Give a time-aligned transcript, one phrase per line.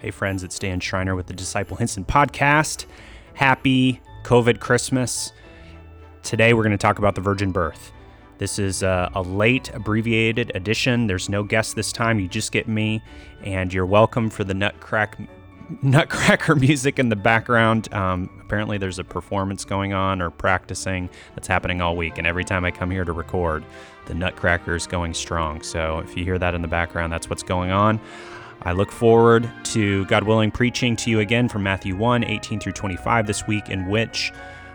[0.00, 2.86] Hey, friends, it's Dan Schreiner with the Disciple Hinson podcast.
[3.34, 5.30] Happy COVID Christmas.
[6.22, 7.92] Today, we're going to talk about the virgin birth.
[8.38, 11.06] This is a, a, late, abbreviated edition.
[11.06, 12.18] There's no guest this time.
[12.18, 13.02] You just get me,
[13.44, 15.18] and you're welcome for the nutcrack,
[15.82, 17.92] nutcracker music in the background.
[17.92, 22.46] Um, apparently, there's a performance going on or practicing that's happening all week, and every
[22.46, 23.66] time I come here to record,
[24.06, 25.60] the nutcracker is going strong.
[25.60, 28.00] So if you hear that in the background, that's what's going on.
[28.62, 32.72] I look forward to, God willing, preaching to you again from Matthew 1 18 through
[32.72, 34.32] 25 this week, in which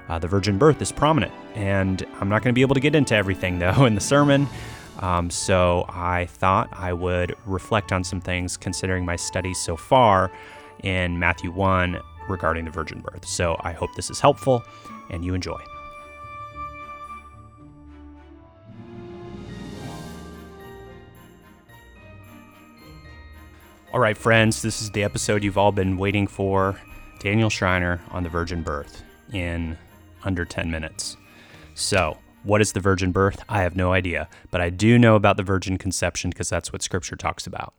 [0.09, 1.33] uh, the virgin birth is prominent.
[1.53, 4.47] And I'm not going to be able to get into everything, though, in the sermon.
[4.99, 10.31] Um, so I thought I would reflect on some things considering my studies so far
[10.83, 11.99] in Matthew 1
[12.29, 13.25] regarding the virgin birth.
[13.25, 14.63] So I hope this is helpful
[15.09, 15.61] and you enjoy.
[23.95, 26.77] All right, friends, this is the episode you've all been waiting for
[27.19, 29.77] Daniel Schreiner on the virgin birth in
[30.25, 31.15] under 10 minutes.
[31.75, 33.41] So, what is the virgin birth?
[33.47, 36.81] I have no idea, but I do know about the virgin conception because that's what
[36.81, 37.73] scripture talks about.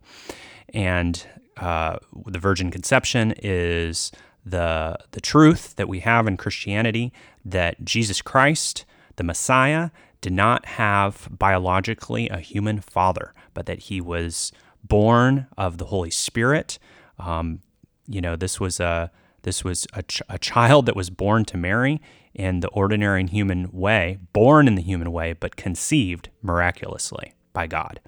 [0.73, 1.23] And
[1.59, 4.11] uh, the virgin conception is
[4.43, 7.13] the, the truth that we have in Christianity
[7.45, 9.91] that Jesus Christ, the Messiah,
[10.23, 14.51] did not have biologically a human father, but that he was
[14.89, 16.79] born of the Holy Spirit.
[17.19, 17.61] Um,
[18.07, 19.11] you know, this was a
[19.43, 22.01] this was a, ch- a child that was born to Mary
[22.35, 27.69] in the ordinary and human way, born in the human way, but conceived miraculously by
[27.69, 28.01] God.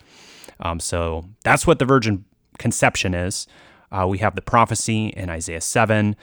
[0.61, 2.25] Um, so that's what the virgin
[2.59, 3.47] conception is.
[3.91, 6.17] Uh, we have the prophecy in Isaiah 7.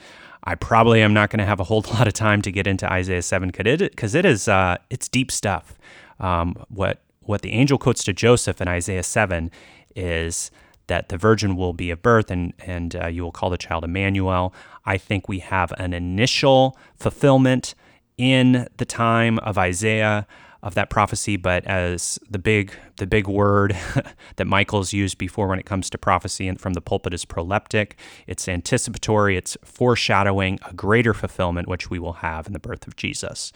[0.44, 2.90] I probably am not going to have a whole lot of time to get into
[2.90, 5.74] Isaiah 7 because it is uh, it's deep stuff.
[6.20, 9.50] Um, what what the angel quotes to Joseph in Isaiah 7
[9.96, 10.50] is
[10.86, 13.84] that the virgin will be of birth and, and uh, you will call the child
[13.84, 14.54] Emmanuel.
[14.84, 17.74] I think we have an initial fulfillment
[18.16, 20.26] in the time of Isaiah
[20.62, 23.76] of that prophecy, but as the big the big word
[24.36, 27.92] that Michael's used before when it comes to prophecy and from the pulpit is proleptic.
[28.26, 29.36] It's anticipatory.
[29.36, 33.52] It's foreshadowing a greater fulfillment, which we will have in the birth of Jesus.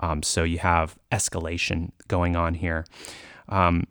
[0.00, 2.86] Um, so you have escalation going on here.
[3.48, 3.86] Um,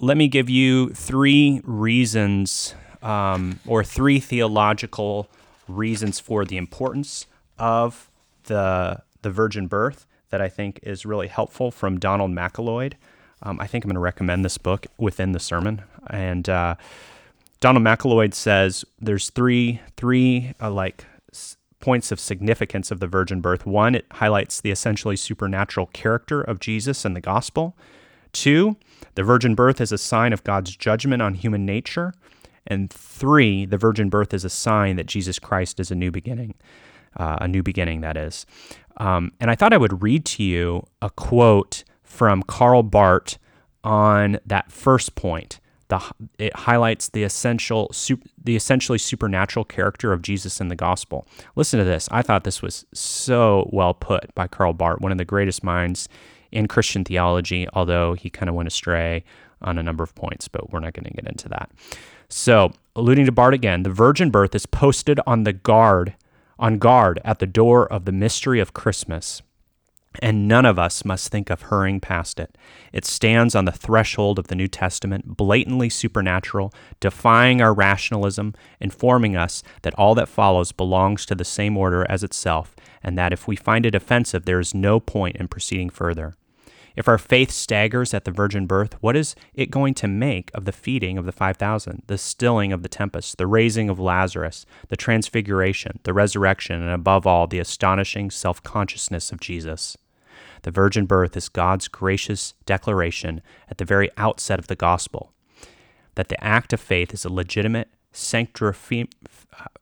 [0.00, 5.28] let me give you three reasons um, or three theological
[5.68, 7.26] reasons for the importance
[7.58, 8.10] of
[8.44, 12.96] the the virgin birth that I think is really helpful from Donald Macleod.
[13.42, 15.82] Um, I think I'm going to recommend this book within the sermon.
[16.08, 16.76] And uh,
[17.60, 23.40] Donald Macleod says there's three three uh, like s- points of significance of the virgin
[23.40, 23.66] birth.
[23.66, 27.76] One, it highlights the essentially supernatural character of Jesus and the gospel.
[28.36, 28.76] Two,
[29.14, 32.12] the virgin birth is a sign of God's judgment on human nature.
[32.66, 36.52] And three, the virgin birth is a sign that Jesus Christ is a new beginning,
[37.16, 38.44] uh, a new beginning, that is.
[38.98, 43.38] Um, and I thought I would read to you a quote from Karl Barth
[43.82, 45.58] on that first point.
[45.88, 46.02] The,
[46.38, 47.90] it highlights the essential,
[48.44, 51.26] the essentially supernatural character of Jesus in the gospel.
[51.54, 52.06] Listen to this.
[52.12, 56.06] I thought this was so well put by Karl Barth, one of the greatest minds
[56.56, 59.24] in Christian theology, although he kind of went astray
[59.60, 61.70] on a number of points, but we're not going to get into that.
[62.28, 66.14] So, alluding to Barth again, the virgin birth is posted on the guard,
[66.58, 69.42] on guard at the door of the mystery of Christmas.
[70.22, 72.56] And none of us must think of hurrying past it.
[72.90, 79.36] It stands on the threshold of the New Testament, blatantly supernatural, defying our rationalism, informing
[79.36, 83.46] us that all that follows belongs to the same order as itself, and that if
[83.46, 86.34] we find it offensive, there is no point in proceeding further.
[86.96, 90.64] If our faith staggers at the virgin birth, what is it going to make of
[90.64, 94.96] the feeding of the 5,000, the stilling of the tempest, the raising of Lazarus, the
[94.96, 99.96] transfiguration, the resurrection, and above all, the astonishing self consciousness of Jesus?
[100.62, 105.32] The virgin birth is God's gracious declaration at the very outset of the gospel
[106.14, 109.12] that the act of faith is a legitimate sanctifi-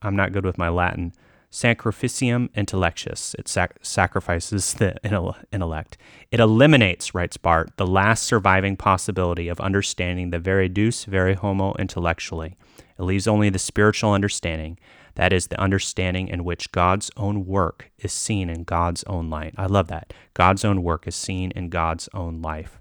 [0.03, 1.13] I'm not good with my Latin
[1.55, 3.33] sacrificium intellectus.
[3.39, 4.97] It sac- sacrifices the
[5.53, 5.97] intellect.
[6.33, 11.75] It eliminates, writes Barth, the last surviving possibility of understanding the vere deus vere homo
[11.79, 12.57] intellectually.
[12.99, 14.79] It leaves only the spiritual understanding,
[15.15, 19.55] that is, the understanding in which God's own work is seen in God's own light.
[19.57, 20.13] I love that.
[20.35, 22.81] God's own work is seen in God's own life.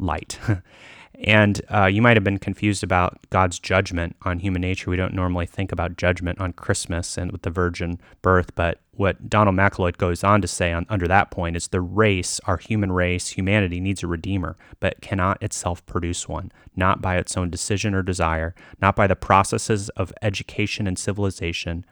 [0.00, 0.40] Light.
[1.20, 4.88] And uh, you might have been confused about God's judgment on human nature.
[4.88, 9.28] We don't normally think about judgment on Christmas and with the virgin birth, but what
[9.28, 12.92] Donald Macleod goes on to say on, under that point is the race, our human
[12.92, 17.94] race, humanity needs a redeemer, but cannot itself produce one, not by its own decision
[17.94, 21.84] or desire, not by the processes of education and civilization,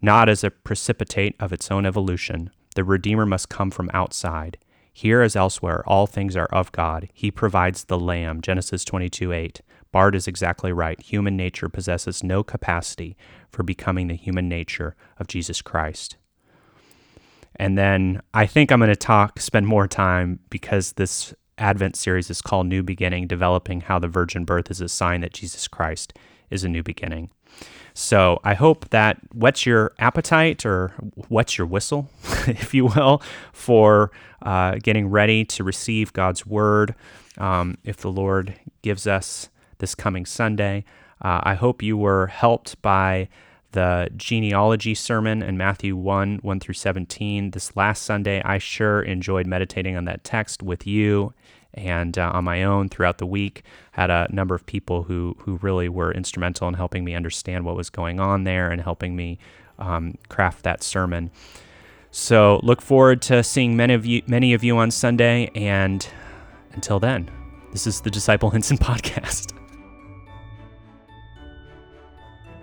[0.00, 2.50] not as a precipitate of its own evolution.
[2.76, 4.58] The redeemer must come from outside.
[4.98, 7.08] Here as elsewhere, all things are of God.
[7.14, 8.40] He provides the lamb.
[8.40, 9.60] Genesis 22 8.
[9.92, 11.00] Barth is exactly right.
[11.00, 13.16] Human nature possesses no capacity
[13.48, 16.16] for becoming the human nature of Jesus Christ.
[17.54, 22.28] And then I think I'm going to talk, spend more time because this Advent series
[22.28, 26.12] is called New Beginning, developing how the virgin birth is a sign that Jesus Christ
[26.50, 27.30] is a new beginning.
[27.94, 30.90] So I hope that whets your appetite or
[31.28, 32.08] whets your whistle,
[32.46, 33.20] if you will,
[33.52, 34.12] for
[34.42, 36.94] uh, getting ready to receive God's word.
[37.38, 40.84] Um, if the Lord gives us this coming Sunday,
[41.22, 43.28] uh, I hope you were helped by
[43.72, 48.40] the genealogy sermon in Matthew 1 1 through 17 this last Sunday.
[48.42, 51.34] I sure enjoyed meditating on that text with you
[51.74, 53.62] and uh, on my own throughout the week
[53.92, 57.76] had a number of people who who really were instrumental in helping me understand what
[57.76, 59.38] was going on there and helping me
[59.78, 61.30] um, craft that sermon.
[62.10, 66.06] So look forward to seeing many of you many of you on Sunday and
[66.72, 67.30] until then,
[67.72, 69.54] this is the Disciple Hinson podcast.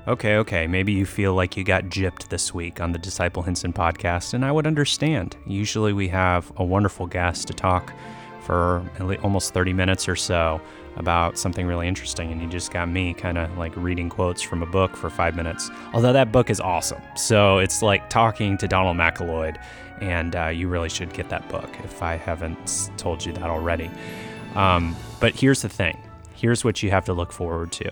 [0.07, 3.73] Okay, okay, maybe you feel like you got gypped this week on the Disciple Hinson
[3.73, 5.35] podcast, and I would understand.
[5.47, 7.91] Usually we have a wonderful guest to talk
[8.45, 8.83] for
[9.23, 10.61] almost 30 minutes or so
[10.97, 14.63] about something really interesting, and you just got me kind of like reading quotes from
[14.63, 15.69] a book for five minutes.
[15.93, 19.59] Although that book is awesome, so it's like talking to Donald Macleod,
[19.99, 23.89] and uh, you really should get that book if I haven't told you that already.
[24.55, 25.97] Um, but here's the thing
[26.35, 27.89] here's what you have to look forward to.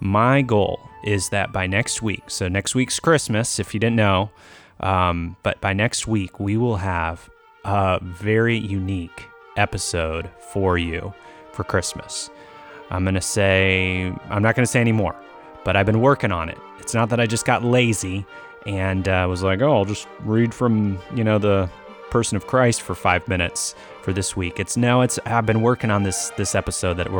[0.00, 4.30] My goal is that by next week, so next week's Christmas, if you didn't know,
[4.80, 7.30] um, but by next week, we will have
[7.64, 11.12] a very unique episode for you
[11.52, 12.30] for Christmas.
[12.90, 15.16] I'm going to say, I'm not going to say any more,
[15.64, 16.58] but I've been working on it.
[16.78, 18.26] It's not that I just got lazy
[18.66, 21.70] and uh, was like, oh, I'll just read from, you know, the
[22.10, 24.60] person of Christ for five minutes for this week.
[24.60, 27.10] It's no, it's I've been working on this this episode that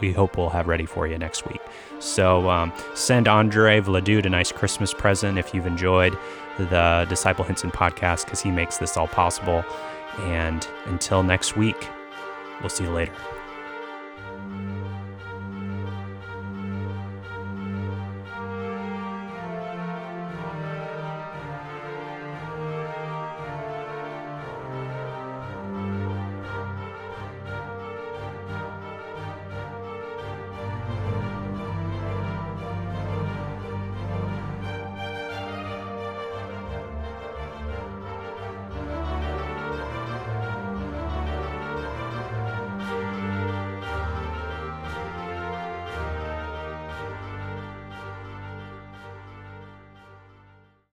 [0.00, 1.60] we hope we'll have ready for you next week.
[1.98, 6.16] So um, send Andre Vladude a nice Christmas present if you've enjoyed
[6.58, 9.64] the Disciple Hinson podcast because he makes this all possible.
[10.18, 11.88] And until next week,
[12.60, 13.12] we'll see you later.